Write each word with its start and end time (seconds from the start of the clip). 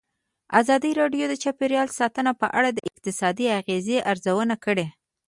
ازادي 0.59 0.91
راډیو 1.01 1.25
د 1.29 1.33
چاپیریال 1.43 1.89
ساتنه 1.99 2.31
په 2.41 2.47
اړه 2.57 2.69
د 2.73 2.79
اقتصادي 2.91 3.45
اغېزو 3.59 4.05
ارزونه 4.11 4.55
کړې. 4.65 4.87